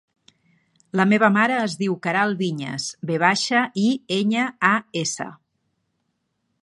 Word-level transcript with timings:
La 0.99 1.03
meva 1.09 1.27
mare 1.35 1.59
es 1.65 1.75
diu 1.81 1.97
Queralt 2.07 2.39
Viñas: 2.41 2.87
ve 3.11 3.19
baixa, 3.25 3.61
i, 3.85 3.87
enya, 4.19 4.47
a, 4.71 4.73
essa. 5.03 5.29